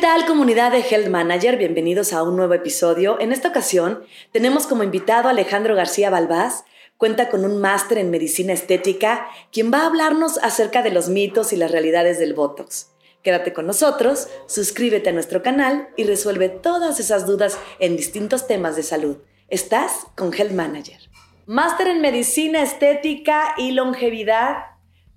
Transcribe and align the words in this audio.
tal 0.00 0.24
comunidad 0.24 0.72
de 0.72 0.80
Health 0.80 1.08
Manager? 1.08 1.58
Bienvenidos 1.58 2.14
a 2.14 2.22
un 2.22 2.34
nuevo 2.34 2.54
episodio. 2.54 3.20
En 3.20 3.32
esta 3.32 3.48
ocasión 3.48 4.02
tenemos 4.32 4.66
como 4.66 4.82
invitado 4.82 5.28
a 5.28 5.32
Alejandro 5.32 5.74
García 5.74 6.08
Balbás. 6.08 6.64
Cuenta 6.96 7.28
con 7.28 7.44
un 7.44 7.60
máster 7.60 7.98
en 7.98 8.10
medicina 8.10 8.54
estética, 8.54 9.28
quien 9.52 9.70
va 9.70 9.82
a 9.82 9.86
hablarnos 9.86 10.38
acerca 10.38 10.82
de 10.82 10.90
los 10.90 11.10
mitos 11.10 11.52
y 11.52 11.56
las 11.56 11.70
realidades 11.70 12.18
del 12.18 12.32
Botox. 12.32 12.92
Quédate 13.22 13.52
con 13.52 13.66
nosotros, 13.66 14.28
suscríbete 14.46 15.10
a 15.10 15.12
nuestro 15.12 15.42
canal 15.42 15.90
y 15.98 16.04
resuelve 16.04 16.48
todas 16.48 16.98
esas 16.98 17.26
dudas 17.26 17.58
en 17.78 17.98
distintos 17.98 18.46
temas 18.46 18.76
de 18.76 18.82
salud. 18.82 19.18
Estás 19.48 20.06
con 20.16 20.32
Health 20.32 20.52
Manager. 20.52 20.98
Máster 21.44 21.88
en 21.88 22.00
medicina 22.00 22.62
estética 22.62 23.54
y 23.58 23.72
longevidad. 23.72 24.64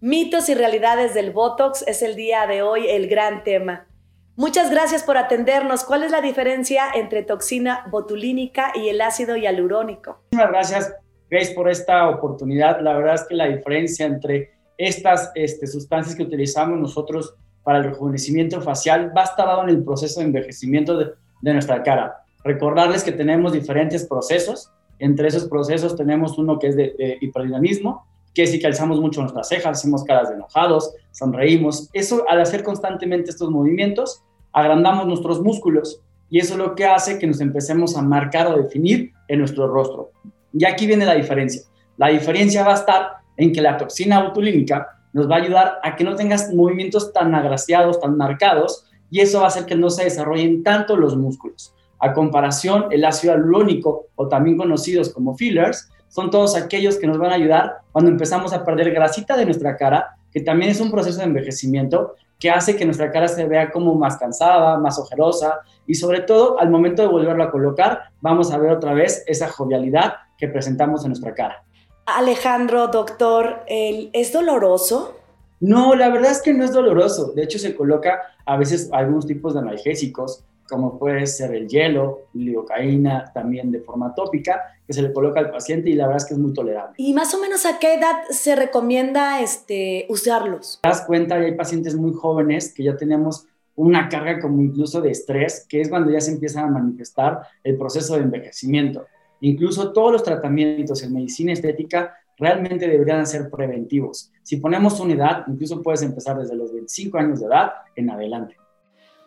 Mitos 0.02 0.50
y 0.50 0.56
realidades 0.56 1.14
del 1.14 1.32
Botox 1.32 1.86
es 1.88 2.02
el 2.02 2.18
día 2.18 2.48
de 2.48 2.64
hoy 2.64 2.90
el 2.90 3.08
gran 3.08 3.46
tema. 3.46 3.88
Muchas 4.36 4.72
gracias 4.72 5.04
por 5.04 5.18
atendernos. 5.18 5.84
¿Cuál 5.84 6.04
es 6.04 6.12
la 6.12 6.20
diferencia 6.20 6.86
entre 6.96 7.22
toxina 7.22 7.86
botulínica 7.92 8.72
y 8.74 8.90
el 8.90 9.00
ácido 9.02 9.38
hialurónico? 9.38 10.24
Muchas 10.32 10.50
gracias, 10.50 10.94
Grace, 11.30 11.54
por 11.54 11.70
esta 11.70 12.10
oportunidad. 12.10 12.82
La 12.82 12.98
verdad 12.98 13.16
es 13.16 13.26
que 13.26 13.36
la 13.36 13.46
diferencia 13.46 14.08
entre 14.08 14.54
estas 14.78 15.32
este, 15.36 15.68
sustancias 15.68 16.16
que 16.16 16.24
utilizamos 16.24 16.80
nosotros 16.80 17.36
para 17.64 17.78
el 17.78 17.84
rejuvenecimiento 17.84 18.60
facial 18.62 19.14
va 19.16 19.32
dado 19.38 19.64
en 19.64 19.70
el 19.70 19.84
proceso 19.84 20.20
de 20.20 20.26
envejecimiento 20.26 20.98
de, 20.98 21.14
nuestra 21.54 21.84
cara. 21.84 22.24
Recordarles 22.44 23.04
que 23.04 23.12
tenemos 23.12 23.54
diferentes 23.54 24.06
procesos. 24.06 24.72
Entre 24.98 25.28
esos 25.28 25.48
procesos 25.48 25.96
tenemos 25.96 26.38
uno 26.40 26.58
que 26.58 26.68
es 26.68 26.76
de, 26.76 26.96
de 26.98 27.18
hiperdinamismo, 27.22 28.08
que 28.34 28.48
si 28.48 28.60
calzamos 28.60 29.00
mucho 29.00 29.22
nuestras 29.22 29.48
cejas, 29.48 29.80
hacemos 29.80 30.04
caras 30.04 30.30
de 30.30 30.36
enojados, 30.36 30.94
sonreímos. 31.12 31.90
Eso, 31.94 32.26
al 32.28 32.42
hacer 32.42 32.64
constantemente 32.64 33.30
estos 33.30 33.50
movimientos, 33.50 34.24
agrandamos 34.54 35.08
nuestros 35.08 35.42
músculos 35.42 36.00
y 36.30 36.40
eso 36.40 36.54
es 36.54 36.60
lo 36.60 36.76
que 36.76 36.86
hace 36.86 37.20
que 37.20 37.28
nos 37.28 37.42
empecemos 37.42 37.98
a 37.98 38.02
marcar 38.02 38.48
o 38.48 38.58
definir 38.58 39.12
en 39.28 39.40
nuestro 39.40 39.68
rostro. 39.68 40.12
Y 40.54 40.66
aquí 40.66 40.88
viene 40.88 41.06
la 41.06 41.16
diferencia. 41.16 41.64
La 41.98 42.08
diferencia 42.08 42.64
va 42.64 42.72
a 42.72 42.76
estar 42.76 43.12
en 43.38 43.52
que 43.52 43.62
la 43.62 43.78
toxina 43.78 44.24
botulínica 44.24 44.88
nos 45.14 45.30
va 45.30 45.36
a 45.36 45.40
ayudar 45.40 45.80
a 45.84 45.96
que 45.96 46.04
no 46.04 46.16
tengas 46.16 46.54
movimientos 46.54 47.14
tan 47.14 47.36
agraciados, 47.36 48.00
tan 48.00 48.18
marcados, 48.18 48.86
y 49.12 49.20
eso 49.20 49.40
va 49.40 49.46
a 49.46 49.48
hacer 49.48 49.66
que 49.66 49.76
no 49.76 49.90
se 49.92 50.06
desarrollen 50.06 50.64
tanto 50.64 50.98
los 50.98 51.16
músculos. 51.16 51.76
A 52.00 52.14
comparación, 52.14 52.88
el 52.90 53.06
ácido 53.06 53.34
hialurónico, 53.34 54.08
o 54.16 54.28
también 54.28 54.58
conocidos 54.58 55.14
como 55.14 55.36
fillers, 55.36 55.90
son 56.10 56.32
todos 56.32 56.56
aquellos 56.56 56.98
que 56.98 57.08
nos 57.08 57.18
van 57.18 57.32
a 57.32 57.36
ayudar 57.36 57.78
cuando 57.92 58.10
empezamos 58.10 58.54
a 58.54 58.66
perder 58.66 58.92
grasita 58.92 59.38
de 59.38 59.46
nuestra 59.46 59.78
cara, 59.78 60.16
que 60.32 60.42
también 60.42 60.72
es 60.72 60.82
un 60.82 60.90
proceso 60.90 61.20
de 61.20 61.26
envejecimiento 61.26 62.16
que 62.44 62.52
hace 62.52 62.76
que 62.76 62.84
nuestra 62.84 63.10
cara 63.10 63.30
se 63.30 63.46
vea 63.48 63.72
como 63.72 63.96
más 63.96 64.18
cansada, 64.18 64.78
más 64.78 65.00
ojerosa 65.00 65.62
y 65.88 65.96
sobre 65.96 66.20
todo 66.20 66.60
al 66.60 66.70
momento 66.70 67.02
de 67.02 67.08
volverlo 67.08 67.42
a 67.42 67.50
colocar 67.50 68.12
vamos 68.20 68.52
a 68.52 68.58
ver 68.58 68.72
otra 68.72 68.94
vez 68.94 69.24
esa 69.28 69.48
jovialidad 69.48 70.16
que 70.38 70.50
presentamos 70.50 71.06
en 71.06 71.12
nuestra 71.12 71.34
cara. 71.34 71.64
Alejandro, 72.06 72.90
doctor, 72.90 73.64
¿es 73.66 74.34
doloroso? 74.34 75.16
No, 75.62 75.96
la 75.96 76.10
verdad 76.10 76.32
es 76.32 76.42
que 76.42 76.54
no 76.54 76.66
es 76.66 76.74
doloroso. 76.74 77.32
De 77.32 77.44
hecho, 77.44 77.60
se 77.60 77.78
coloca 77.78 78.20
a 78.46 78.58
veces 78.58 78.90
algunos 78.92 79.26
tipos 79.26 79.54
de 79.54 79.62
analgésicos 79.62 80.44
como 80.68 80.98
puede 80.98 81.26
ser 81.28 81.54
el 81.54 81.68
hielo, 81.68 82.28
lidocaína, 82.34 83.32
también 83.34 83.72
de 83.72 83.80
forma 83.80 84.14
tópica, 84.16 84.62
que 84.86 84.94
se 84.94 85.02
le 85.02 85.14
coloca 85.14 85.40
al 85.40 85.52
paciente 85.52 85.90
y 85.90 85.94
la 85.94 86.08
verdad 86.08 86.24
es 86.24 86.28
que 86.28 86.34
es 86.34 86.40
muy 86.40 86.54
tolerable. 86.54 86.96
¿Y 86.98 87.14
más 87.14 87.34
o 87.34 87.40
menos 87.40 87.66
a 87.66 87.80
qué 87.80 87.96
edad 87.96 88.16
se 88.30 88.56
recomienda 88.56 89.42
este, 89.42 90.06
usarlos? 90.10 90.80
Te 90.82 90.90
das 90.90 91.02
cuenta, 91.02 91.36
hay 91.36 91.56
pacientes 91.56 91.96
muy 91.96 92.14
jóvenes 92.14 92.74
que 92.74 92.84
ya 92.84 92.98
tenemos 92.98 93.46
una 93.76 94.08
carga 94.08 94.40
como 94.40 94.62
incluso 94.62 95.02
de 95.02 95.12
estrés, 95.12 95.66
que 95.68 95.82
es 95.82 95.90
cuando 95.90 96.12
ya 96.12 96.22
se 96.22 96.32
empieza 96.32 96.62
a 96.62 96.68
manifestar 96.68 97.42
el 97.64 97.78
proceso 97.78 98.16
de 98.16 98.22
envejecimiento. 98.22 99.06
Incluso 99.42 99.92
todos 99.92 100.12
los 100.12 100.24
tratamientos 100.24 101.02
en 101.04 101.14
medicina 101.14 101.54
estética 101.54 102.14
realmente 102.38 102.88
deberían 102.88 103.26
ser 103.26 103.50
preventivos. 103.50 104.32
Si 104.42 104.58
ponemos 104.58 105.00
una 105.00 105.14
edad, 105.14 105.44
incluso 105.48 105.82
puedes 105.82 106.02
empezar 106.02 106.38
desde 106.38 106.56
los 106.56 106.72
25 106.72 107.18
años 107.18 107.40
de 107.40 107.48
edad 107.48 107.72
en 107.96 108.10
adelante 108.10 108.56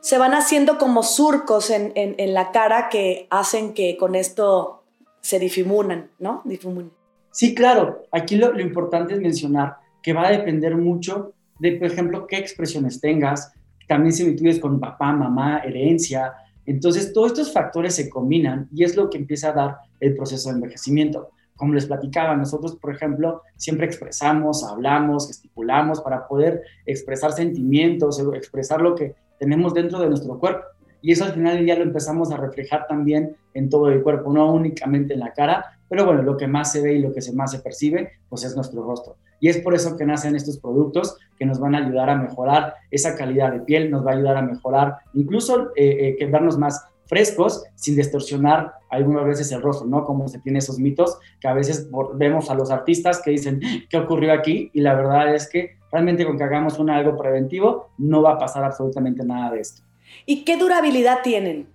se 0.00 0.18
van 0.18 0.34
haciendo 0.34 0.78
como 0.78 1.02
surcos 1.02 1.70
en, 1.70 2.14
la 2.34 2.52
cara 2.52 2.88
que 2.88 3.26
hacen 3.30 3.74
que 3.74 3.96
con 3.96 4.14
esto 4.14 4.84
se 5.20 5.38
difuminan, 5.38 6.10
¿no? 6.18 6.42
Difuminan. 6.44 6.92
Sí, 7.32 7.54
claro. 7.54 8.04
Aquí 8.12 8.36
lo, 8.36 8.58
importante 8.60 9.14
es 9.14 9.20
mencionar 9.20 9.76
que 10.02 10.12
va 10.12 10.28
a 10.28 10.30
depender 10.30 10.76
mucho 10.76 11.32
de, 11.58 11.72
por 11.72 11.88
ejemplo, 11.88 12.26
qué 12.26 12.36
expresiones 12.36 13.00
tengas, 13.00 13.52
también 13.88 14.12
similitudes 14.12 14.60
con 14.60 14.78
papá, 14.78 15.12
mamá, 15.12 15.58
herencia. 15.58 16.34
Entonces, 16.64 17.12
todos 17.12 17.32
estos 17.32 17.52
factores 17.52 17.94
se 17.94 18.08
combinan 18.08 18.68
y 18.72 18.84
es 18.84 18.96
lo 18.96 19.10
que 19.10 19.18
empieza 19.18 19.50
a 19.50 19.52
dar 19.52 19.76
el 20.00 20.14
proceso 20.14 20.48
de 20.48 20.56
envejecimiento. 20.56 21.30
Como 21.56 21.74
les 21.74 21.86
platicaba, 21.86 22.36
nosotros, 22.36 22.76
por 22.76 22.94
ejemplo, 22.94 23.42
siempre 23.56 23.86
expresamos, 23.86 24.62
hablamos, 24.62 25.26
gesticulamos 25.26 26.00
para 26.00 26.28
poder 26.28 26.62
expresar 26.84 27.32
sentimientos, 27.32 28.22
expresar 28.34 28.80
lo 28.80 28.94
que 28.94 29.14
tenemos 29.38 29.74
dentro 29.74 29.98
de 29.98 30.08
nuestro 30.08 30.38
cuerpo. 30.38 30.64
Y 31.02 31.12
eso 31.12 31.24
al 31.24 31.32
final 31.32 31.64
ya 31.64 31.76
lo 31.76 31.82
empezamos 31.82 32.32
a 32.32 32.36
reflejar 32.36 32.86
también 32.86 33.36
en 33.54 33.68
todo 33.68 33.88
el 33.88 34.02
cuerpo, 34.02 34.32
no 34.32 34.52
únicamente 34.52 35.14
en 35.14 35.20
la 35.20 35.32
cara, 35.32 35.78
pero 35.88 36.04
bueno, 36.04 36.22
lo 36.22 36.36
que 36.36 36.48
más 36.48 36.72
se 36.72 36.82
ve 36.82 36.94
y 36.94 37.00
lo 37.00 37.12
que 37.12 37.20
más 37.32 37.52
se 37.52 37.60
percibe, 37.60 38.12
pues 38.28 38.44
es 38.44 38.56
nuestro 38.56 38.82
rostro. 38.82 39.16
Y 39.38 39.48
es 39.48 39.58
por 39.58 39.74
eso 39.74 39.96
que 39.96 40.04
nacen 40.04 40.34
estos 40.34 40.58
productos 40.58 41.16
que 41.38 41.46
nos 41.46 41.60
van 41.60 41.74
a 41.74 41.78
ayudar 41.78 42.10
a 42.10 42.16
mejorar 42.16 42.74
esa 42.90 43.14
calidad 43.14 43.52
de 43.52 43.60
piel, 43.60 43.90
nos 43.90 44.04
va 44.04 44.12
a 44.12 44.14
ayudar 44.14 44.36
a 44.36 44.42
mejorar, 44.42 44.96
incluso 45.12 45.70
eh, 45.76 46.08
eh 46.08 46.16
quedarnos 46.18 46.58
más 46.58 46.86
frescos 47.06 47.64
sin 47.74 47.96
distorsionar 47.96 48.72
algunas 48.90 49.24
veces 49.26 49.50
el 49.52 49.62
rostro, 49.62 49.86
¿no? 49.86 50.04
Como 50.04 50.28
se 50.28 50.40
tiene 50.40 50.58
esos 50.58 50.78
mitos 50.78 51.18
que 51.40 51.48
a 51.48 51.54
veces 51.54 51.88
vemos 52.14 52.50
a 52.50 52.54
los 52.54 52.70
artistas 52.70 53.20
que 53.22 53.30
dicen, 53.30 53.60
¿qué 53.88 53.96
ocurrió 53.96 54.32
aquí? 54.32 54.70
Y 54.72 54.80
la 54.80 54.94
verdad 54.94 55.34
es 55.34 55.48
que 55.48 55.75
realmente 55.92 56.24
con 56.24 56.36
que 56.36 56.44
hagamos 56.44 56.78
un 56.78 56.90
algo 56.90 57.16
preventivo 57.16 57.90
no 57.98 58.22
va 58.22 58.32
a 58.32 58.38
pasar 58.38 58.64
absolutamente 58.64 59.24
nada 59.24 59.52
de 59.52 59.60
esto. 59.60 59.82
¿Y 60.24 60.44
qué 60.44 60.56
durabilidad 60.56 61.18
tienen? 61.22 61.68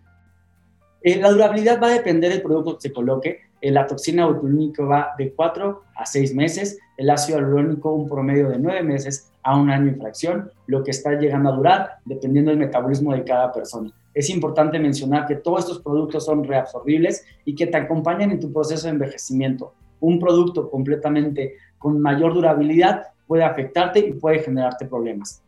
Eh, 1.02 1.18
la 1.20 1.32
durabilidad 1.32 1.82
va 1.82 1.88
a 1.88 1.92
depender 1.92 2.32
del 2.32 2.42
producto 2.42 2.76
que 2.76 2.82
se 2.82 2.94
coloque. 2.94 3.40
Eh, 3.60 3.72
la 3.72 3.88
toxina 3.88 4.26
botulínica 4.26 4.84
va 4.84 5.14
de 5.18 5.34
4 5.34 5.84
a 5.96 6.06
6 6.06 6.36
meses, 6.36 6.80
el 6.98 7.10
ácido 7.10 7.40
hialurónico 7.40 7.94
un 7.94 8.08
promedio 8.08 8.50
de 8.50 8.60
9 8.60 8.84
meses 8.84 9.32
a 9.44 9.58
un 9.58 9.70
año 9.70 9.90
en 9.90 10.00
fracción, 10.00 10.52
lo 10.68 10.84
que 10.84 10.92
está 10.92 11.14
llegando 11.14 11.50
a 11.50 11.56
durar 11.56 11.90
dependiendo 12.06 12.52
del 12.52 12.60
metabolismo 12.60 13.14
de 13.14 13.24
cada 13.24 13.52
persona. 13.52 13.92
Es 14.14 14.30
importante 14.30 14.78
mencionar 14.78 15.26
que 15.26 15.36
todos 15.36 15.62
estos 15.62 15.80
productos 15.80 16.26
son 16.26 16.44
reabsorbibles 16.44 17.26
y 17.46 17.56
que 17.56 17.68
te 17.68 17.78
acompañan 17.78 18.32
en 18.32 18.40
tu 18.40 18.52
proceso 18.52 18.88
de 18.88 18.94
envejecimiento. 18.94 19.74
Un 20.00 20.20
producto 20.20 20.70
completamente 20.70 21.56
con 21.78 22.00
mayor 22.00 22.34
durabilidad 22.34 23.08
puede 23.32 23.46
afectarte 23.46 24.00
y 24.00 24.12
puede 24.12 24.40
generarte 24.40 24.86
problemas. 24.86 25.42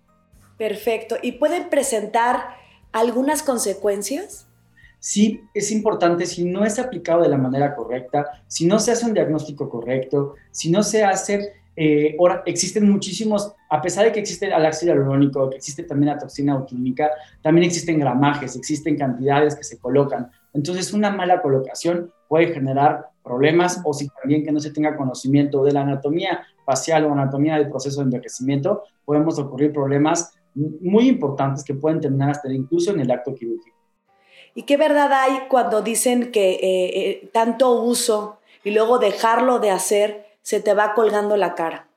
Perfecto. 0.58 1.18
¿Y 1.22 1.34
pueden 1.34 1.68
presentar 1.70 2.56
algunas 2.94 3.44
consecuencias? 3.44 4.48
Sí, 5.00 5.42
es 5.54 5.70
importante, 5.70 6.26
si 6.26 6.46
no 6.46 6.64
es 6.64 6.80
aplicado 6.80 7.24
de 7.24 7.28
la 7.28 7.38
manera 7.38 7.76
correcta, 7.76 8.42
si 8.48 8.66
no 8.66 8.80
se 8.80 8.94
hace 8.94 9.06
un 9.06 9.14
diagnóstico 9.14 9.70
correcto, 9.70 10.36
si 10.50 10.72
no 10.72 10.82
se 10.82 11.04
hace, 11.04 11.56
eh, 11.76 12.16
ahora 12.18 12.42
existen 12.46 12.90
muchísimos, 12.90 13.54
a 13.70 13.82
pesar 13.82 14.06
de 14.06 14.14
que 14.14 14.22
existe 14.22 14.46
el 14.46 14.66
ácido 14.66 14.94
hialurónico, 14.94 15.50
que 15.50 15.58
existe 15.58 15.84
también 15.84 16.14
la 16.14 16.20
toxina 16.20 16.56
botulínica, 16.56 17.12
también 17.42 17.66
existen 17.66 18.00
gramajes, 18.00 18.56
existen 18.56 18.98
cantidades 18.98 19.58
que 19.58 19.66
se 19.66 19.78
colocan. 19.78 20.32
Entonces, 20.54 20.94
una 20.94 21.12
mala 21.12 21.42
colocación 21.42 22.14
puede 22.30 22.54
generar 22.54 23.10
problemas 23.22 23.82
o 23.84 23.94
si 23.94 24.08
también 24.08 24.46
que 24.46 24.54
no 24.54 24.62
se 24.62 24.72
tenga 24.72 24.96
conocimiento 24.96 25.66
de 25.66 25.74
la 25.74 25.82
anatomía 25.82 26.46
facial 26.66 27.06
o 27.06 27.14
anatomía 27.14 27.56
del 27.58 27.70
proceso 27.70 28.00
de 28.00 28.06
envejecimiento, 28.06 28.84
podemos 29.06 29.38
ocurrir 29.40 29.72
problemas 29.72 30.34
muy 30.56 31.08
importantes 31.08 31.64
que 31.64 31.74
pueden 31.74 32.00
terminar 32.00 32.32
hasta 32.32 32.52
incluso 32.52 32.92
en 32.92 33.00
el 33.00 33.12
acto 33.12 33.34
quirúrgico. 33.34 33.76
¿Y 34.56 34.64
qué 34.64 34.78
verdad 34.78 35.12
hay 35.12 35.48
cuando 35.50 35.82
dicen 35.82 36.32
que 36.32 36.52
eh, 36.54 36.60
eh, 36.62 37.30
tanto 37.34 37.82
uso 37.82 38.40
y 38.64 38.72
luego 38.72 39.00
dejarlo 39.00 39.60
de 39.60 39.72
hacer 39.72 40.26
se 40.42 40.60
te 40.60 40.74
va 40.74 40.94
colgando 40.94 41.38
la 41.38 41.56
cara? 41.56 41.88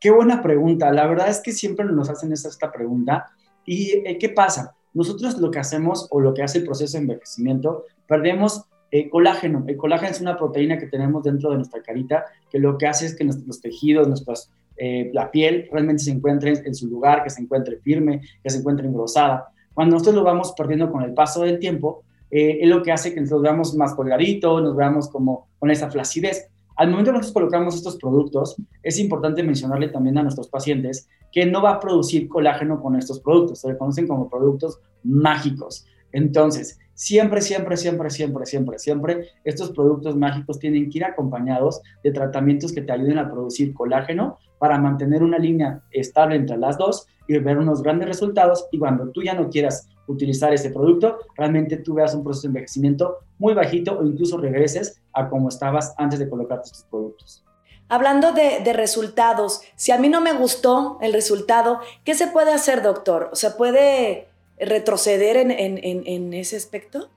Qué 0.00 0.10
buena 0.10 0.40
pregunta. 0.40 0.90
La 0.92 1.06
verdad 1.06 1.28
es 1.28 1.40
que 1.40 1.52
siempre 1.52 1.84
nos 1.84 2.08
hacen 2.08 2.32
esta, 2.32 2.48
esta 2.48 2.72
pregunta. 2.72 3.26
¿Y 3.66 4.06
eh, 4.06 4.16
qué 4.18 4.30
pasa? 4.30 4.76
Nosotros 4.94 5.38
lo 5.38 5.50
que 5.50 5.58
hacemos 5.58 6.06
o 6.10 6.20
lo 6.20 6.32
que 6.32 6.42
hace 6.42 6.58
el 6.58 6.64
proceso 6.64 6.96
de 6.96 7.02
envejecimiento, 7.02 7.84
perdemos 8.06 8.64
eh, 8.90 9.08
colágeno. 9.10 9.64
El 9.66 9.76
colágeno 9.76 10.10
es 10.10 10.20
una 10.20 10.36
proteína 10.36 10.78
que 10.78 10.86
tenemos 10.86 11.22
dentro 11.22 11.50
de 11.50 11.56
nuestra 11.56 11.82
carita 11.82 12.24
que 12.50 12.58
lo 12.58 12.78
que 12.78 12.86
hace 12.86 13.06
es 13.06 13.14
que 13.14 13.24
nuestros 13.24 13.60
tejidos, 13.60 14.08
nuestras, 14.08 14.50
eh, 14.76 15.10
la 15.12 15.30
piel 15.30 15.68
realmente 15.70 16.02
se 16.02 16.10
encuentre 16.10 16.54
en 16.64 16.74
su 16.74 16.88
lugar, 16.88 17.22
que 17.22 17.30
se 17.30 17.42
encuentre 17.42 17.76
firme, 17.78 18.22
que 18.42 18.50
se 18.50 18.58
encuentre 18.58 18.86
engrosada. 18.86 19.48
Cuando 19.74 19.94
nosotros 19.94 20.16
lo 20.16 20.24
vamos 20.24 20.54
perdiendo 20.56 20.90
con 20.90 21.02
el 21.02 21.12
paso 21.12 21.42
del 21.42 21.58
tiempo, 21.58 22.02
eh, 22.30 22.58
es 22.60 22.68
lo 22.68 22.82
que 22.82 22.92
hace 22.92 23.14
que 23.14 23.20
nos 23.20 23.40
veamos 23.40 23.74
más 23.74 23.94
colgaditos, 23.94 24.62
nos 24.62 24.76
veamos 24.76 25.08
como 25.08 25.48
con 25.58 25.70
esa 25.70 25.90
flacidez. 25.90 26.48
Al 26.76 26.90
momento 26.90 27.10
que 27.10 27.18
nosotros 27.18 27.34
colocamos 27.34 27.74
estos 27.74 27.96
productos, 27.96 28.56
es 28.82 28.98
importante 28.98 29.42
mencionarle 29.42 29.88
también 29.88 30.16
a 30.18 30.22
nuestros 30.22 30.48
pacientes 30.48 31.08
que 31.32 31.44
no 31.44 31.60
va 31.60 31.72
a 31.72 31.80
producir 31.80 32.28
colágeno 32.28 32.80
con 32.80 32.96
estos 32.96 33.20
productos, 33.20 33.60
se 33.60 33.68
le 33.68 33.76
conocen 33.76 34.06
como 34.06 34.30
productos 34.30 34.80
mágicos. 35.02 35.86
Entonces, 36.12 36.78
siempre, 36.98 37.40
siempre, 37.40 37.76
siempre, 37.76 38.10
siempre, 38.10 38.44
siempre, 38.44 38.78
siempre, 38.80 39.28
estos 39.44 39.70
productos 39.70 40.16
mágicos 40.16 40.58
tienen 40.58 40.90
que 40.90 40.98
ir 40.98 41.04
acompañados 41.04 41.80
de 42.02 42.10
tratamientos 42.10 42.72
que 42.72 42.82
te 42.82 42.90
ayuden 42.90 43.18
a 43.18 43.30
producir 43.30 43.72
colágeno 43.72 44.38
para 44.58 44.78
mantener 44.78 45.22
una 45.22 45.38
línea 45.38 45.80
estable 45.92 46.34
entre 46.34 46.56
las 46.56 46.76
dos 46.76 47.06
y 47.28 47.38
ver 47.38 47.56
unos 47.56 47.84
grandes 47.84 48.08
resultados. 48.08 48.66
Y 48.72 48.80
cuando 48.80 49.10
tú 49.10 49.22
ya 49.22 49.34
no 49.34 49.48
quieras 49.48 49.88
utilizar 50.08 50.52
ese 50.52 50.70
producto, 50.70 51.18
realmente 51.36 51.76
tú 51.76 51.94
veas 51.94 52.14
un 52.16 52.24
proceso 52.24 52.48
de 52.48 52.48
envejecimiento 52.48 53.18
muy 53.38 53.54
bajito 53.54 53.96
o 53.96 54.04
incluso 54.04 54.36
regreses 54.36 55.00
a 55.12 55.28
como 55.28 55.50
estabas 55.50 55.94
antes 55.98 56.18
de 56.18 56.28
colocarte 56.28 56.66
estos 56.66 56.84
productos. 56.90 57.44
Hablando 57.90 58.32
de, 58.32 58.72
resultados, 58.74 59.62
si 59.76 59.92
a 59.92 59.98
mí 59.98 60.08
no 60.10 60.20
me 60.20 60.34
gustó 60.34 60.98
el 61.00 61.14
resultado, 61.14 61.80
¿qué 62.04 62.14
se 62.14 62.26
puede 62.26 62.52
hacer, 62.52 62.82
doctor? 62.82 63.30
¿Se 63.32 63.50
puede 63.52 64.27
retroceder 64.60 65.36
en, 65.36 66.34
ese 66.34 66.56
aspecto? 66.56 67.10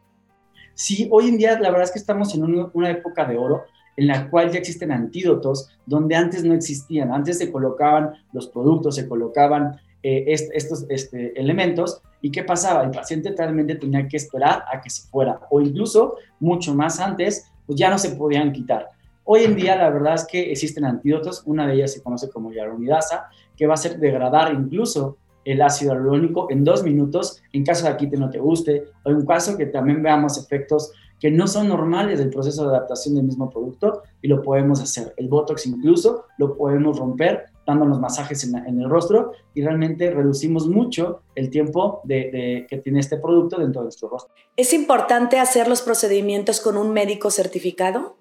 Sí, 0.74 1.08
hoy 1.12 1.30
en 1.30 1.38
día 1.38 1.60
la 1.60 1.70
verdad 1.70 1.84
es 1.84 1.92
que 1.92 2.00
estamos 2.00 2.34
en 2.36 2.44
una 2.74 2.90
época 2.90 3.26
de 3.26 3.38
oro 3.38 3.66
en 3.98 4.08
la 4.08 4.30
cual 4.30 4.52
ya 4.52 4.60
existen 4.60 4.92
antídotos 4.92 5.70
donde 5.86 6.16
antes 6.16 6.44
no 6.44 6.54
existían. 6.54 7.12
Antes 7.12 7.38
se 7.38 7.52
colocaban 7.52 8.14
los 8.32 8.48
productos, 8.48 8.96
se 8.96 9.08
colocaban 9.08 9.80
eh, 10.04 10.26
estos 10.28 10.86
este, 10.90 11.40
elementos 11.40 12.02
y 12.22 12.32
qué 12.32 12.44
pasaba, 12.44 12.84
el 12.84 12.92
paciente 12.92 13.34
realmente 13.38 13.76
tenía 13.76 14.08
que 14.08 14.18
esperar 14.18 14.64
a 14.72 14.82
que 14.82 14.90
se 14.90 15.08
fuera 15.10 15.40
o 15.50 15.62
incluso 15.62 16.16
mucho 16.40 16.74
más 16.74 17.00
antes, 17.00 17.52
pues 17.66 17.78
ya 17.78 17.90
no 17.90 17.98
se 17.98 18.12
podían 18.12 18.52
quitar. 18.52 18.90
Hoy 19.24 19.44
en 19.44 19.56
día 19.56 19.76
la 19.76 19.90
verdad 19.90 20.16
es 20.16 20.26
que 20.26 20.52
existen 20.52 20.86
antídotos, 20.86 21.44
una 21.46 21.68
de 21.68 21.76
ellas 21.76 21.94
se 21.94 22.02
conoce 22.02 22.30
como 22.30 22.52
hialuronidasa, 22.52 23.30
que 23.56 23.68
va 23.68 23.74
a 23.74 23.76
hacer 23.76 24.00
degradar 24.00 24.54
incluso 24.54 25.18
el 25.46 25.62
ácido 25.62 25.94
hialurónico 25.94 26.48
en 26.50 26.64
dos 26.64 26.84
minutos 26.84 27.42
en 27.54 27.66
caso 27.66 27.86
de 27.86 27.92
aquí 27.92 28.08
te 28.08 28.18
no 28.18 28.30
te 28.30 28.40
guste 28.40 28.86
o 29.04 29.10
en 29.10 29.26
caso 29.26 29.58
que 29.58 29.66
también 29.66 30.04
veamos 30.04 30.38
efectos 30.38 30.92
que 31.22 31.30
no 31.30 31.48
son 31.48 31.68
normales 31.68 32.18
del 32.18 32.32
proceso 32.32 32.64
de 32.64 32.76
adaptación 32.76 33.16
del 33.16 33.26
mismo 33.26 33.50
producto 33.50 34.02
y 34.24 34.28
lo 34.28 34.42
podemos 34.42 34.82
hacer. 34.82 35.14
El 35.18 35.30
Botox 35.30 35.68
incluso 35.68 36.26
lo 36.40 36.58
podemos 36.58 36.98
romper 36.98 37.46
dándonos 37.66 38.00
masajes 38.00 38.44
en, 38.44 38.80
el 38.80 38.90
rostro 38.90 39.34
y 39.54 39.62
realmente 39.62 40.10
reducimos 40.10 40.68
mucho 40.68 41.22
el 41.36 41.52
tiempo 41.52 42.02
de, 42.06 42.66
que 42.68 42.78
tiene 42.80 43.00
este 43.00 43.18
producto 43.18 43.60
dentro 43.60 43.82
de 43.82 43.86
nuestro 43.86 44.10
rostro. 44.10 44.34
¿Es 44.58 44.74
importante 44.74 45.38
hacer 45.40 45.68
los 45.68 45.84
procedimientos 45.84 46.60
con 46.60 46.76
un 46.76 46.92
médico 46.92 47.30
certificado? 47.30 48.18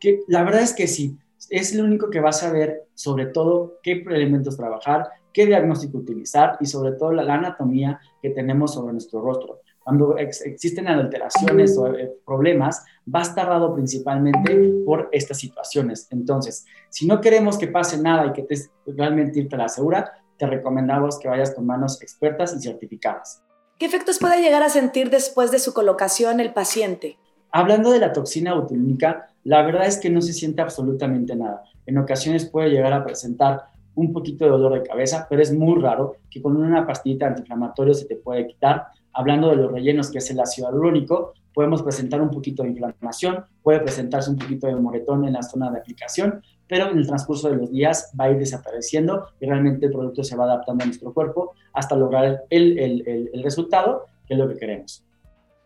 Que 0.00 0.20
la 0.26 0.42
verdad 0.42 0.62
es 0.62 0.72
que 0.72 0.86
sí. 0.86 1.18
Es 1.50 1.74
lo 1.74 1.84
único 1.84 2.10
que 2.10 2.20
va 2.20 2.30
a 2.30 2.32
saber 2.32 2.88
sobre 2.94 3.26
todo 3.26 3.78
qué 3.82 4.04
elementos 4.08 4.56
trabajar, 4.56 5.08
qué 5.32 5.46
diagnóstico 5.46 5.98
utilizar 5.98 6.56
y 6.60 6.66
sobre 6.66 6.92
todo 6.92 7.12
la 7.12 7.34
anatomía 7.34 8.00
que 8.20 8.30
tenemos 8.30 8.74
sobre 8.74 8.92
nuestro 8.92 9.20
rostro 9.20 9.60
cuando 9.88 10.18
existen 10.18 10.86
alteraciones 10.86 11.78
o 11.78 11.94
eh, 11.94 12.12
problemas, 12.26 12.84
va 13.12 13.20
a 13.20 13.22
estar 13.22 13.48
dado 13.48 13.74
principalmente 13.74 14.82
por 14.84 15.08
estas 15.12 15.38
situaciones. 15.38 16.06
Entonces, 16.10 16.66
si 16.90 17.06
no 17.06 17.22
queremos 17.22 17.56
que 17.56 17.68
pase 17.68 17.96
nada 17.96 18.26
y 18.26 18.32
que 18.34 18.42
te, 18.42 18.54
realmente 18.86 19.40
irte 19.40 19.54
a 19.54 19.60
la 19.60 19.70
segura, 19.70 20.12
te 20.36 20.46
recomendamos 20.46 21.18
que 21.18 21.28
vayas 21.28 21.54
con 21.54 21.64
manos 21.64 22.02
expertas 22.02 22.54
y 22.54 22.60
certificadas. 22.60 23.42
¿Qué 23.78 23.86
efectos 23.86 24.18
puede 24.18 24.42
llegar 24.42 24.62
a 24.62 24.68
sentir 24.68 25.08
después 25.08 25.50
de 25.50 25.58
su 25.58 25.72
colocación 25.72 26.38
el 26.40 26.52
paciente? 26.52 27.16
Hablando 27.50 27.90
de 27.90 27.98
la 27.98 28.12
toxina 28.12 28.54
botulínica, 28.54 29.28
la 29.44 29.62
verdad 29.62 29.86
es 29.86 29.98
que 29.98 30.10
no 30.10 30.20
se 30.20 30.32
siente 30.32 30.60
absolutamente 30.60 31.34
nada. 31.34 31.64
En 31.86 31.98
ocasiones 31.98 32.46
puede 32.46 32.70
llegar 32.70 32.92
a 32.92 33.04
presentar 33.04 33.64
un 33.94 34.12
poquito 34.12 34.44
de 34.44 34.50
dolor 34.50 34.74
de 34.74 34.82
cabeza, 34.82 35.26
pero 35.28 35.42
es 35.42 35.52
muy 35.52 35.80
raro 35.80 36.16
que 36.30 36.40
con 36.40 36.56
una 36.56 36.86
pastillita 36.86 37.26
antiinflamatoria 37.26 37.94
se 37.94 38.04
te 38.04 38.16
puede 38.16 38.46
quitar 38.46 38.88
hablando 39.18 39.50
de 39.50 39.56
los 39.56 39.72
rellenos, 39.72 40.10
que 40.10 40.18
es 40.18 40.30
el 40.30 40.38
ácido 40.38 40.68
hialurónico, 40.68 41.34
podemos 41.52 41.82
presentar 41.82 42.20
un 42.20 42.30
poquito 42.30 42.62
de 42.62 42.68
inflamación, 42.68 43.44
puede 43.64 43.80
presentarse 43.80 44.30
un 44.30 44.38
poquito 44.38 44.68
de 44.68 44.76
moretón 44.76 45.24
en 45.24 45.32
la 45.32 45.42
zona 45.42 45.72
de 45.72 45.78
aplicación, 45.78 46.40
pero 46.68 46.90
en 46.90 46.98
el 46.98 47.06
transcurso 47.06 47.50
de 47.50 47.56
los 47.56 47.72
días 47.72 48.12
va 48.18 48.26
a 48.26 48.30
ir 48.30 48.38
desapareciendo 48.38 49.26
y 49.40 49.46
realmente 49.46 49.86
el 49.86 49.92
producto 49.92 50.22
se 50.22 50.36
va 50.36 50.44
adaptando 50.44 50.84
a 50.84 50.86
nuestro 50.86 51.12
cuerpo 51.12 51.54
hasta 51.72 51.96
lograr 51.96 52.44
el, 52.48 52.78
el, 52.78 53.30
el 53.32 53.42
resultado 53.42 54.06
que 54.28 54.34
es 54.34 54.38
lo 54.38 54.48
que 54.48 54.56
queremos. 54.56 55.02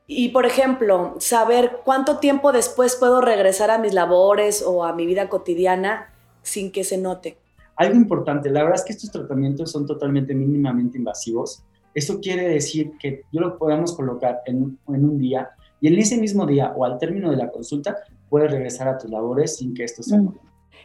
Y 0.07 0.31
por 0.31 0.47
ejemplo, 0.47 1.15
saber 1.19 1.81
cuánto 1.85 2.19
tiempo 2.19 2.53
después 2.53 2.97
puedo 2.97 3.21
regresar 3.21 3.71
a 3.71 3.79
mis 3.79 3.95
labores 3.95 4.63
o 4.67 4.85
a 4.85 4.93
mi 4.93 5.07
vida 5.07 5.29
cotidiana 5.29 6.13
sin 6.43 6.73
que 6.73 6.85
se 6.85 6.99
note. 6.99 7.39
Algo 7.77 7.95
importante, 7.95 8.51
la 8.51 8.63
verdad 8.63 8.79
es 8.79 8.85
que 8.85 8.93
estos 8.93 9.11
tratamientos 9.11 9.71
son 9.71 9.87
totalmente 9.87 10.35
mínimamente 10.35 10.99
invasivos. 10.99 11.63
Eso 11.95 12.21
quiere 12.21 12.49
decir 12.49 12.93
que 12.99 13.23
yo 13.33 13.41
lo 13.41 13.59
podemos 13.59 13.95
colocar 13.95 14.41
en, 14.47 14.79
un 14.87 15.19
día 15.19 15.51
y 15.81 15.89
en 15.89 15.99
ese 15.99 16.17
mismo 16.17 16.47
día 16.47 16.73
o 16.77 16.85
al 16.85 16.99
término 16.99 17.31
de 17.31 17.37
la 17.37 17.51
consulta 17.51 17.97
puedes 18.29 18.51
regresar 18.51 18.89
a 18.89 18.99
tus 18.99 19.11
labores 19.11 19.57
sin 19.57 19.75
que 19.75 19.85
esto 19.85 20.03
se 20.03 20.19
mm. 20.19 20.35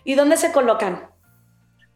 ¿Y 0.03 0.15
dónde 0.15 0.37
se 0.37 0.51
colocan? 0.51 1.01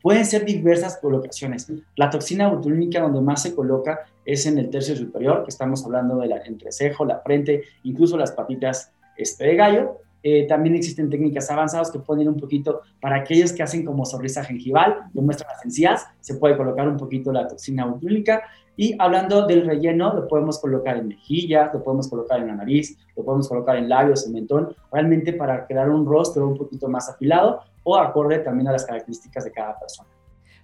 Pueden 0.02 0.26
ser 0.26 0.46
diversas 0.46 0.98
colocaciones. 0.98 1.72
La 1.96 2.10
toxina 2.10 2.50
botulínica 2.50 3.02
donde 3.02 3.22
más 3.22 3.44
se 3.44 3.54
coloca 3.54 4.00
es 4.26 4.46
en 4.46 4.58
el 4.58 4.70
tercio 4.70 4.96
superior, 4.96 5.44
que 5.44 5.50
estamos 5.50 5.86
hablando 5.86 6.18
del 6.18 6.34
entrecejo, 6.46 7.06
la 7.06 7.20
frente, 7.20 7.64
incluso 7.84 8.18
las 8.18 8.32
patitas 8.32 8.92
este, 9.16 9.46
de 9.46 9.56
gallo. 9.56 9.98
Eh, 10.24 10.46
también 10.48 10.76
existen 10.76 11.10
técnicas 11.10 11.50
avanzadas 11.50 11.92
que 11.92 12.00
pueden 12.00 12.24
ir 12.24 12.30
un 12.30 12.40
poquito 12.40 12.82
para 13.00 13.18
aquellos 13.18 13.54
que 13.54 13.64
hacen 13.64 13.84
como 13.84 14.06
sonrisa 14.06 14.44
gengival, 14.44 14.98
que 15.14 15.22
muestran 15.22 15.50
las 15.52 15.66
encías, 15.66 16.08
se 16.20 16.36
puede 16.36 16.56
colocar 16.58 16.88
un 16.88 16.98
poquito 16.98 17.32
la 17.32 17.48
toxina 17.48 17.86
botulínica. 17.86 18.44
Y 18.78 18.96
hablando 19.00 19.46
del 19.46 19.66
relleno, 19.66 20.14
lo 20.14 20.28
podemos 20.28 20.60
colocar 20.60 20.98
en 20.98 21.10
mejillas, 21.10 21.74
lo 21.74 21.84
podemos 21.84 22.08
colocar 22.08 22.40
en 22.40 22.48
la 22.48 22.56
nariz, 22.56 22.98
lo 23.16 23.24
podemos 23.24 23.48
colocar 23.50 23.76
en 23.76 23.90
labios, 23.90 24.26
en 24.26 24.34
mentón, 24.34 24.76
realmente 24.92 25.34
para 25.34 25.68
crear 25.68 25.90
un 25.90 26.06
rostro 26.06 26.48
un 26.48 26.58
poquito 26.58 26.88
más 26.88 27.10
afilado 27.10 27.62
o 27.84 27.98
acorde 27.98 28.40
también 28.40 28.68
a 28.68 28.72
las 28.72 28.86
características 28.86 29.44
de 29.44 29.52
cada 29.52 29.78
persona. 29.80 30.10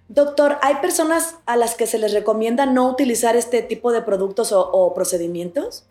Doctor, 0.08 0.56
¿hay 0.62 0.76
personas 0.76 1.36
a 1.44 1.56
las 1.56 1.74
que 1.74 1.86
se 1.86 1.98
les 1.98 2.12
recomienda 2.12 2.64
no 2.64 2.88
utilizar 2.88 3.36
este 3.36 3.62
tipo 3.62 3.92
de 3.92 4.02
productos 4.02 4.52
o, 4.52 4.70
o 4.70 4.94
procedimientos? 4.94 5.86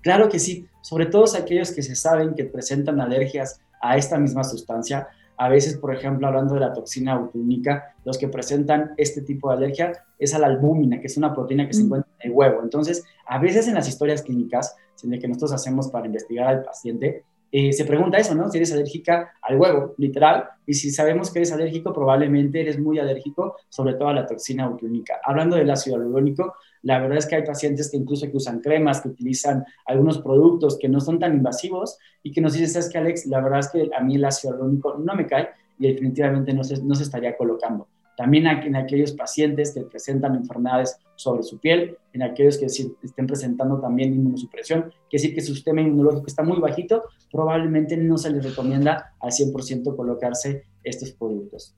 Claro 0.00 0.28
que 0.28 0.38
sí, 0.38 0.68
sobre 0.80 1.06
todo 1.06 1.24
aquellos 1.36 1.72
que 1.72 1.82
se 1.82 1.96
saben 1.96 2.34
que 2.34 2.44
presentan 2.44 3.00
alergias 3.00 3.60
a 3.80 3.96
esta 3.96 4.18
misma 4.18 4.44
sustancia, 4.44 5.08
a 5.36 5.48
veces, 5.48 5.76
por 5.76 5.92
ejemplo, 5.94 6.28
hablando 6.28 6.54
de 6.54 6.60
la 6.60 6.72
toxina 6.72 7.16
botulínica, 7.16 7.94
los 8.04 8.16
que 8.16 8.28
presentan 8.28 8.92
este 8.96 9.22
tipo 9.22 9.48
de 9.48 9.56
alergia 9.56 9.92
es 10.18 10.34
a 10.34 10.38
la 10.38 10.46
albúmina, 10.46 11.00
que 11.00 11.06
es 11.06 11.16
una 11.16 11.34
proteína 11.34 11.66
que 11.66 11.74
se 11.74 11.82
mm. 11.82 11.86
encuentra 11.86 12.10
en 12.20 12.30
el 12.30 12.36
huevo. 12.36 12.60
Entonces, 12.62 13.04
a 13.26 13.38
veces 13.38 13.66
en 13.66 13.74
las 13.74 13.88
historias 13.88 14.22
clínicas, 14.22 14.76
en 15.02 15.18
que 15.18 15.26
nosotros 15.26 15.52
hacemos 15.52 15.88
para 15.88 16.06
investigar 16.06 16.46
al 16.46 16.62
paciente, 16.62 17.24
eh, 17.54 17.70
se 17.74 17.84
pregunta 17.84 18.16
eso, 18.16 18.34
¿no? 18.34 18.50
Si 18.50 18.56
eres 18.56 18.72
alérgica 18.72 19.34
al 19.42 19.58
huevo, 19.58 19.94
literal, 19.98 20.48
y 20.66 20.72
si 20.72 20.90
sabemos 20.90 21.30
que 21.30 21.40
eres 21.40 21.52
alérgico, 21.52 21.92
probablemente 21.92 22.62
eres 22.62 22.78
muy 22.80 22.98
alérgico, 22.98 23.56
sobre 23.68 23.92
todo 23.92 24.08
a 24.08 24.14
la 24.14 24.26
toxina 24.26 24.66
botulínica. 24.66 25.20
Hablando 25.22 25.56
del 25.56 25.70
ácido 25.70 25.98
hialurónico, 25.98 26.54
la 26.80 26.98
verdad 26.98 27.18
es 27.18 27.26
que 27.26 27.36
hay 27.36 27.44
pacientes 27.44 27.90
que 27.90 27.98
incluso 27.98 28.26
que 28.30 28.38
usan 28.38 28.60
cremas, 28.60 29.02
que 29.02 29.08
utilizan 29.08 29.66
algunos 29.84 30.18
productos 30.22 30.78
que 30.78 30.88
no 30.88 30.98
son 30.98 31.18
tan 31.18 31.34
invasivos 31.34 31.98
y 32.22 32.32
que 32.32 32.40
nos 32.40 32.54
dicen, 32.54 32.70
¿sabes 32.70 32.88
qué, 32.88 32.96
Alex? 32.96 33.26
La 33.26 33.42
verdad 33.42 33.60
es 33.60 33.68
que 33.68 33.90
a 33.94 34.00
mí 34.00 34.16
el 34.16 34.24
ácido 34.24 34.54
hialurónico 34.54 34.96
no 34.96 35.14
me 35.14 35.26
cae 35.26 35.50
y 35.78 35.88
definitivamente 35.88 36.54
no 36.54 36.64
se, 36.64 36.82
no 36.82 36.94
se 36.94 37.02
estaría 37.02 37.36
colocando. 37.36 37.86
También 38.22 38.46
en 38.46 38.76
aquellos 38.76 39.10
pacientes 39.10 39.74
que 39.74 39.80
presentan 39.80 40.36
enfermedades 40.36 40.96
sobre 41.16 41.42
su 41.42 41.58
piel, 41.58 41.98
en 42.12 42.22
aquellos 42.22 42.56
que 42.56 42.66
estén 42.66 43.26
presentando 43.26 43.80
también 43.80 44.14
inmunosupresión, 44.14 44.92
que 45.10 45.16
decir 45.16 45.34
que 45.34 45.40
su 45.40 45.52
sistema 45.52 45.80
inmunológico 45.80 46.28
está 46.28 46.44
muy 46.44 46.60
bajito, 46.60 47.02
probablemente 47.32 47.96
no 47.96 48.16
se 48.16 48.30
les 48.30 48.44
recomienda 48.44 49.12
al 49.18 49.32
100% 49.32 49.96
colocarse 49.96 50.62
estos 50.84 51.10
productos. 51.10 51.74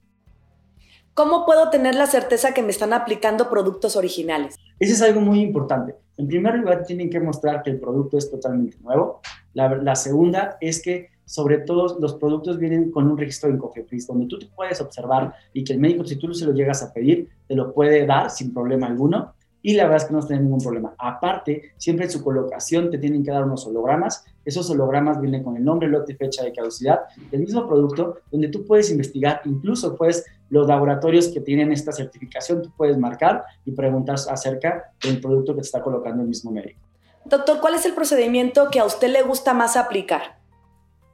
¿Cómo 1.15 1.47
puedo 1.47 1.71
tener 1.71 1.95
la 1.95 2.07
certeza 2.07 2.53
que 2.53 2.63
me 2.63 2.73
están 2.73 2.93
aplicando 2.93 3.49
productos 3.49 3.97
originales? 3.97 4.57
Eso 4.79 4.93
es 4.93 5.01
algo 5.01 5.23
muy 5.23 5.41
importante. 5.41 5.95
En 6.19 6.29
primer 6.29 6.57
lugar, 6.57 6.85
tienen 6.85 7.09
que 7.09 7.21
mostrar 7.21 7.63
que 7.63 7.71
el 7.71 7.81
producto 7.81 8.19
es 8.19 8.31
totalmente 8.31 8.77
nuevo. 8.83 9.23
La, 9.55 9.95
segunda 9.95 10.57
es 10.61 10.83
que, 10.83 11.11
sobre 11.25 11.59
todo, 11.59 11.99
los 12.01 12.15
productos 12.15 12.59
vienen 12.59 12.91
con 12.91 13.11
un 13.11 13.17
registro 13.17 13.49
en 13.49 13.59
COFEPRIS, 13.59 14.07
donde 14.07 14.27
tú 14.27 14.39
te 14.39 14.47
puedes 14.47 14.81
observar 14.81 15.35
y 15.53 15.65
que 15.65 15.73
el 15.73 15.79
médico, 15.79 16.05
si 16.05 16.17
tú 16.17 16.35
se 16.35 16.45
lo 16.45 16.53
llegas 16.53 16.83
a 16.83 16.93
pedir, 16.93 17.29
te 17.49 17.55
lo 17.55 17.73
puede 17.73 18.05
dar 18.05 18.31
sin 18.31 18.53
problema 18.53 18.87
alguno 18.87 19.33
y 19.67 19.73
la 19.73 19.85
verdad 19.85 20.03
es 20.03 20.05
que 20.05 20.13
no 20.13 20.21
tienen 20.21 20.45
ningún 20.45 20.61
problema. 20.61 20.95
Aparte, 20.99 21.73
siempre 21.79 22.05
en 22.05 22.11
su 22.11 22.23
colocación 22.23 22.91
te 22.91 22.99
tienen 22.99 23.25
que 23.25 23.31
dar 23.31 23.45
unos 23.45 23.67
hologramas. 23.67 24.23
Esos 24.45 24.69
hologramas 24.69 25.19
vienen 25.19 25.43
con 25.43 25.57
el 25.57 25.65
nombre, 25.65 25.89
lote 25.89 26.15
fecha 26.17 26.45
de 26.45 26.53
caducidad 26.53 27.01
del 27.31 27.41
mismo 27.41 27.67
producto, 27.67 28.19
donde 28.31 28.49
tú 28.49 28.67
puedes 28.67 28.91
investigar, 28.91 29.41
incluso 29.47 29.97
pues 29.97 30.27
los 30.51 30.69
laboratorios 30.69 31.29
que 31.29 31.41
tienen 31.41 31.73
esta 31.73 31.93
certificación, 31.93 32.61
tú 32.61 32.73
puedes 32.77 32.99
marcar 32.99 33.43
y 33.65 33.73
preguntar 33.73 34.17
acerca 34.29 34.93
del 35.03 35.19
producto 35.19 35.55
que 35.55 35.63
te 35.63 35.67
está 35.67 35.81
colocando 35.81 36.21
el 36.21 36.29
mismo 36.29 36.51
médico. 36.51 36.84
Doctor, 37.27 37.61
¿cuál 37.61 37.75
es 37.75 37.87
el 37.87 37.95
procedimiento 37.95 38.69
que 38.71 38.81
a 38.81 38.85
usted 38.85 39.09
le 39.09 39.23
gusta 39.23 39.55
más 39.55 39.79
aplicar? 39.79 40.39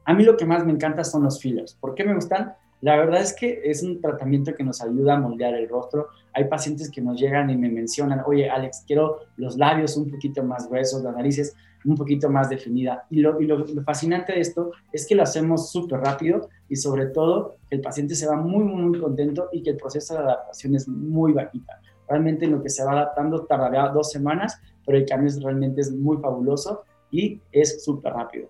A 0.05 0.13
mí 0.13 0.25
lo 0.25 0.37
que 0.37 0.45
más 0.45 0.65
me 0.65 0.73
encanta 0.73 1.05
son 1.05 1.23
los 1.23 1.41
fillers. 1.41 1.75
¿Por 1.75 1.95
qué 1.95 2.03
me 2.03 2.15
gustan? 2.15 2.55
La 2.81 2.97
verdad 2.97 3.21
es 3.21 3.33
que 3.33 3.61
es 3.63 3.85
un 3.85 4.01
tratamiento 4.01 4.53
que 4.55 4.65
nos 4.65 4.83
ayuda 4.83 5.15
a 5.15 5.21
moldear 5.21 5.55
el 5.55 5.69
rostro. 5.69 6.09
Hay 6.33 6.45
pacientes 6.49 6.91
que 6.91 7.01
nos 7.01 7.21
llegan 7.21 7.49
y 7.51 7.57
me 7.57 7.69
mencionan, 7.69 8.23
oye 8.27 8.51
Alex, 8.51 8.85
quiero 8.87 9.19
los 9.37 9.57
labios 9.57 9.97
un 9.97 10.11
poquito 10.11 10.43
más 10.43 10.69
gruesos, 10.69 11.03
las 11.05 11.15
narices 11.15 11.55
un 11.85 11.95
poquito 11.95 12.29
más 12.29 12.51
definida. 12.51 13.07
Y 13.11 13.21
lo, 13.21 13.39
fascinante 13.85 14.33
de 14.33 14.41
esto 14.41 14.73
es 14.93 15.07
que 15.07 15.15
lo 15.15 15.23
hacemos 15.23 15.71
súper 15.71 16.01
rápido 16.01 16.49
y 16.69 16.77
sobre 16.77 17.07
todo 17.07 17.57
el 17.71 17.81
paciente 17.81 18.17
se 18.17 18.27
va 18.27 18.35
muy, 18.35 18.65
muy 18.65 18.99
contento 18.99 19.49
y 19.53 19.63
que 19.63 19.71
el 19.71 19.77
proceso 19.77 20.15
de 20.15 20.21
adaptación 20.21 20.75
es 20.75 20.89
muy 20.89 21.33
bajita. 21.33 21.81
Realmente 22.11 22.49
lo 22.49 22.61
que 22.61 22.69
se 22.69 22.85
va 22.85 22.93
adaptando 22.93 23.45
tardará 23.45 23.89
dos 23.91 24.11
semanas, 24.11 24.61
pero 24.85 24.99
el 24.99 25.07
cambio 25.07 25.33
realmente 25.41 25.81
es 25.81 25.93
muy 25.93 26.17
fabuloso 26.17 26.83
y 27.13 27.41
es 27.53 27.85
súper 27.85 28.13
rápido. 28.13 28.49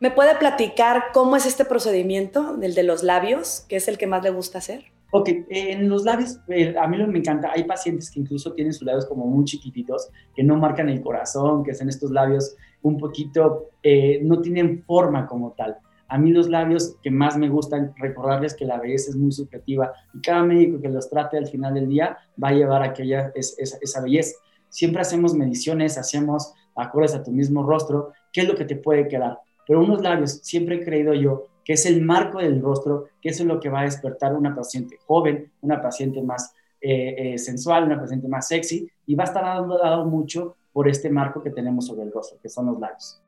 ¿Me 0.00 0.10
puede 0.10 0.34
platicar 0.34 1.04
cómo 1.14 1.36
es 1.36 1.46
este 1.46 1.64
procedimiento, 1.64 2.56
del 2.56 2.74
de 2.74 2.82
los 2.82 3.04
labios, 3.04 3.64
que 3.68 3.76
es 3.76 3.86
el 3.86 3.96
que 3.96 4.08
más 4.08 4.24
le 4.24 4.30
gusta 4.30 4.58
hacer? 4.58 4.86
Ok, 5.12 5.30
en 5.48 5.88
los 5.88 6.04
labios, 6.04 6.40
eh, 6.48 6.74
a 6.76 6.88
mí 6.88 6.96
lo 6.96 7.06
me 7.06 7.20
encanta, 7.20 7.52
hay 7.52 7.62
pacientes 7.62 8.10
que 8.10 8.18
incluso 8.18 8.52
tienen 8.52 8.72
sus 8.72 8.84
labios 8.84 9.06
como 9.06 9.24
muy 9.24 9.44
chiquititos, 9.44 10.10
que 10.34 10.42
no 10.42 10.56
marcan 10.56 10.88
el 10.88 11.00
corazón, 11.00 11.62
que 11.62 11.74
son 11.74 11.88
estos 11.88 12.10
labios 12.10 12.56
un 12.82 12.98
poquito, 12.98 13.70
eh, 13.84 14.18
no 14.22 14.40
tienen 14.40 14.82
forma 14.82 15.26
como 15.26 15.52
tal. 15.52 15.78
A 16.08 16.18
mí 16.18 16.30
los 16.30 16.48
labios 16.48 16.96
que 17.02 17.10
más 17.10 17.36
me 17.36 17.48
gustan, 17.48 17.94
recordarles 17.96 18.54
que 18.54 18.64
la 18.64 18.78
belleza 18.78 19.10
es 19.10 19.16
muy 19.16 19.32
subjetiva 19.32 19.92
y 20.14 20.20
cada 20.20 20.42
médico 20.42 20.80
que 20.80 20.88
los 20.88 21.10
trate 21.10 21.36
al 21.36 21.46
final 21.46 21.74
del 21.74 21.88
día 21.88 22.16
va 22.42 22.48
a 22.48 22.52
llevar 22.52 22.82
aquella, 22.82 23.32
esa 23.34 24.00
belleza. 24.00 24.36
Siempre 24.68 25.00
hacemos 25.00 25.34
mediciones, 25.34 25.98
hacemos 25.98 26.52
acordes 26.74 27.14
a 27.14 27.22
tu 27.22 27.30
mismo 27.30 27.62
rostro, 27.62 28.12
qué 28.32 28.42
es 28.42 28.48
lo 28.48 28.54
que 28.54 28.66
te 28.66 28.76
puede 28.76 29.08
quedar 29.08 29.38
pero 29.66 29.82
unos 29.82 30.00
labios, 30.00 30.40
siempre 30.42 30.76
he 30.76 30.84
creído 30.84 31.12
yo, 31.12 31.48
que 31.64 31.72
es 31.72 31.84
el 31.86 32.02
marco 32.02 32.38
del 32.38 32.62
rostro, 32.62 33.08
que 33.20 33.30
eso 33.30 33.42
es 33.42 33.48
lo 33.48 33.58
que 33.58 33.68
va 33.68 33.80
a 33.80 33.84
despertar 33.84 34.34
una 34.34 34.54
paciente 34.54 34.98
joven, 35.04 35.50
una 35.60 35.82
paciente 35.82 36.22
más 36.22 36.54
eh, 36.80 37.34
eh, 37.34 37.38
sensual, 37.38 37.84
una 37.84 38.00
paciente 38.00 38.28
más 38.28 38.46
sexy, 38.46 38.88
y 39.06 39.14
va 39.16 39.24
a 39.24 39.26
estar 39.26 39.44
dado 39.44 40.04
mucho 40.04 40.56
por 40.72 40.88
este 40.88 41.10
marco 41.10 41.42
que 41.42 41.50
tenemos 41.50 41.86
sobre 41.86 42.04
el 42.04 42.12
rostro, 42.12 42.38
que 42.40 42.48
son 42.48 42.66
los 42.66 42.78
labios. 42.78 43.20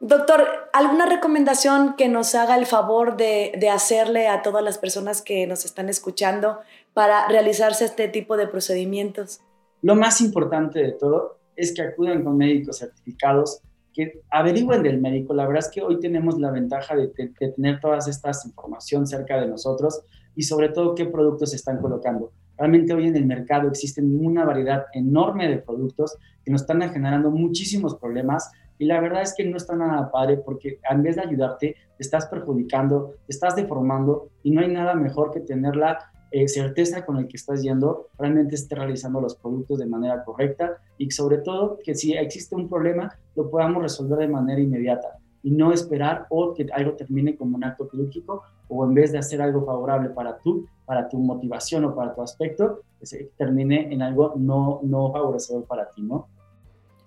Doctor, 0.00 0.46
¿alguna 0.72 1.06
recomendación 1.06 1.94
que 1.96 2.08
nos 2.08 2.34
haga 2.34 2.56
el 2.56 2.66
favor 2.66 3.16
de, 3.16 3.52
de, 3.58 3.68
hacerle 3.68 4.28
a 4.28 4.42
todas 4.42 4.62
las 4.62 4.78
personas 4.78 5.22
que 5.22 5.46
nos 5.46 5.64
están 5.64 5.88
escuchando 5.88 6.60
para 6.94 7.26
realizarse 7.28 7.84
este 7.84 8.08
tipo 8.08 8.36
de 8.36 8.46
procedimientos? 8.46 9.40
Lo 9.82 9.96
más 9.96 10.20
importante 10.20 10.80
de 10.80 10.92
todo 10.92 11.38
es 11.56 11.74
que 11.74 11.82
acudan 11.82 12.22
con 12.22 12.36
médicos 12.36 12.78
certificados 12.78 13.60
que 13.98 14.22
averigüen 14.30 14.84
del 14.84 15.00
médico. 15.00 15.34
La 15.34 15.44
verdad 15.44 15.64
es 15.64 15.70
que 15.70 15.82
hoy 15.82 15.98
tenemos 15.98 16.38
la 16.38 16.52
ventaja 16.52 16.94
de, 16.94 17.08
tener 17.08 17.80
todas 17.80 18.06
estas 18.06 18.46
información 18.46 19.06
cerca 19.08 19.40
de 19.40 19.48
nosotros 19.48 20.02
y 20.36 20.42
sobre 20.44 20.68
todo 20.68 20.94
qué 20.94 21.06
productos 21.06 21.50
se 21.50 21.56
están 21.56 21.80
colocando. 21.80 22.30
Realmente 22.56 22.92
hoy 22.92 23.08
en 23.08 23.16
el 23.16 23.26
mercado 23.26 23.68
existen 23.68 24.24
una 24.24 24.44
variedad 24.44 24.86
enorme 24.92 25.48
de 25.48 25.58
productos 25.58 26.16
que 26.44 26.52
nos 26.52 26.60
están 26.60 26.80
generando 26.92 27.32
muchísimos 27.32 27.96
problemas 27.96 28.52
y 28.78 28.86
la 28.86 29.00
verdad 29.00 29.22
es 29.22 29.34
que 29.34 29.44
no 29.44 29.56
está 29.56 29.74
nada 29.74 30.10
padre 30.10 30.38
porque 30.38 30.80
en 30.88 31.02
vez 31.02 31.16
de 31.16 31.22
ayudarte, 31.22 31.76
te 31.96 32.02
estás 32.02 32.26
perjudicando, 32.26 33.14
te 33.26 33.32
estás 33.32 33.56
deformando 33.56 34.30
y 34.42 34.50
no 34.52 34.60
hay 34.60 34.68
nada 34.68 34.94
mejor 34.94 35.32
que 35.32 35.40
tenerla 35.40 35.98
eh, 36.30 36.46
certeza 36.46 37.04
con 37.06 37.16
el 37.16 37.26
que 37.26 37.38
estás 37.38 37.62
yendo, 37.62 38.08
realmente 38.18 38.54
esté 38.54 38.74
realizando 38.74 39.20
los 39.20 39.34
productos 39.34 39.78
de 39.78 39.86
manera 39.86 40.22
correcta 40.24 40.76
y 40.98 41.10
sobre 41.10 41.38
todo 41.38 41.78
que 41.82 41.94
si 41.94 42.12
existe 42.12 42.54
un 42.54 42.68
problema 42.68 43.12
lo 43.34 43.50
podamos 43.50 43.82
resolver 43.82 44.18
de 44.18 44.28
manera 44.28 44.60
inmediata 44.60 45.18
y 45.42 45.50
no 45.50 45.72
esperar 45.72 46.26
o 46.28 46.52
que 46.52 46.66
algo 46.72 46.92
termine 46.92 47.36
como 47.36 47.56
un 47.56 47.64
acto 47.64 47.88
quirúrgico 47.88 48.42
o 48.68 48.84
en 48.84 48.94
vez 48.94 49.12
de 49.12 49.18
hacer 49.18 49.40
algo 49.40 49.64
favorable 49.64 50.10
para 50.10 50.36
tú, 50.38 50.66
para 50.84 51.08
tu 51.08 51.18
motivación 51.18 51.84
o 51.86 51.94
para 51.94 52.14
tu 52.14 52.22
aspecto, 52.22 52.82
que 53.00 53.06
se 53.06 53.30
termine 53.36 53.92
en 53.92 54.02
algo 54.02 54.34
no, 54.36 54.80
no 54.82 55.10
favorecedor 55.10 55.64
para 55.64 55.88
ti, 55.88 56.02
¿no? 56.02 56.28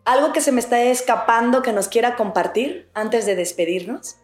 ¿Algo 0.04 0.34
que 0.34 0.42
se 0.42 0.52
me 0.52 0.60
está 0.60 0.82
escapando 0.82 1.62
que 1.62 1.74
nos 1.74 1.88
quiera 1.88 2.16
compartir 2.16 2.90
antes 2.96 3.28
de 3.28 3.36
despedirnos? 3.36 4.18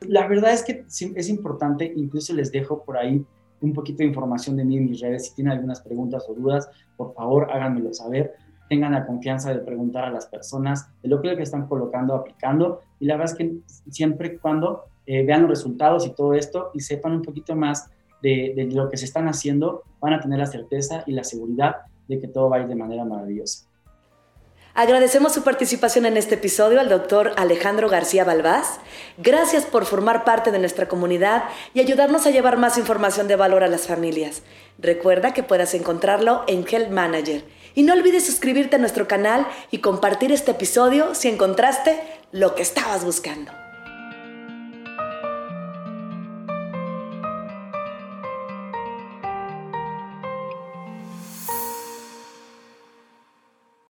La 0.00 0.26
verdad 0.26 0.52
es 0.52 0.64
que 0.64 0.84
es 0.88 1.28
importante, 1.28 1.92
incluso 1.94 2.34
les 2.34 2.50
dejo 2.50 2.82
por 2.82 2.96
ahí 2.96 3.24
un 3.60 3.72
poquito 3.72 3.98
de 3.98 4.06
información 4.06 4.56
de 4.56 4.64
mí 4.64 4.76
en 4.76 4.86
mis 4.86 5.00
redes. 5.00 5.26
Si 5.26 5.34
tienen 5.34 5.52
algunas 5.52 5.80
preguntas 5.82 6.26
o 6.28 6.34
dudas, 6.34 6.68
por 6.96 7.14
favor 7.14 7.48
háganmelo 7.52 7.94
saber. 7.94 8.34
Tengan 8.68 8.92
la 8.92 9.06
confianza 9.06 9.54
de 9.54 9.60
preguntar 9.60 10.04
a 10.04 10.10
las 10.10 10.26
personas 10.26 10.88
de 11.02 11.08
lo 11.08 11.20
que 11.20 11.32
están 11.40 11.68
colocando, 11.68 12.14
aplicando. 12.14 12.80
Y 12.98 13.06
la 13.06 13.16
verdad 13.16 13.32
es 13.32 13.38
que 13.38 13.56
siempre 13.88 14.34
y 14.34 14.38
cuando 14.38 14.86
eh, 15.06 15.24
vean 15.24 15.42
los 15.42 15.50
resultados 15.50 16.06
y 16.06 16.10
todo 16.10 16.34
esto 16.34 16.70
y 16.74 16.80
sepan 16.80 17.12
un 17.12 17.22
poquito 17.22 17.54
más 17.54 17.88
de, 18.22 18.52
de 18.56 18.64
lo 18.64 18.88
que 18.88 18.96
se 18.96 19.04
están 19.04 19.28
haciendo, 19.28 19.84
van 20.00 20.14
a 20.14 20.20
tener 20.20 20.40
la 20.40 20.46
certeza 20.46 21.04
y 21.06 21.12
la 21.12 21.22
seguridad 21.22 21.76
de 22.08 22.18
que 22.18 22.26
todo 22.26 22.50
va 22.50 22.56
a 22.56 22.60
ir 22.60 22.66
de 22.66 22.74
manera 22.74 23.04
maravillosa. 23.04 23.69
Agradecemos 24.74 25.32
su 25.32 25.42
participación 25.42 26.06
en 26.06 26.16
este 26.16 26.36
episodio 26.36 26.78
al 26.78 26.88
doctor 26.88 27.32
Alejandro 27.36 27.88
García 27.88 28.24
Balbás. 28.24 28.78
Gracias 29.18 29.66
por 29.66 29.84
formar 29.84 30.24
parte 30.24 30.52
de 30.52 30.60
nuestra 30.60 30.86
comunidad 30.86 31.44
y 31.74 31.80
ayudarnos 31.80 32.24
a 32.26 32.30
llevar 32.30 32.56
más 32.56 32.78
información 32.78 33.26
de 33.26 33.34
valor 33.34 33.64
a 33.64 33.68
las 33.68 33.88
familias. 33.88 34.42
Recuerda 34.78 35.34
que 35.34 35.42
puedas 35.42 35.74
encontrarlo 35.74 36.44
en 36.46 36.64
Health 36.66 36.90
Manager. 36.90 37.44
Y 37.74 37.82
no 37.82 37.94
olvides 37.94 38.24
suscribirte 38.24 38.76
a 38.76 38.78
nuestro 38.78 39.08
canal 39.08 39.46
y 39.72 39.78
compartir 39.78 40.30
este 40.30 40.52
episodio 40.52 41.14
si 41.16 41.28
encontraste 41.28 42.00
lo 42.30 42.54
que 42.54 42.62
estabas 42.62 43.04
buscando. 43.04 43.59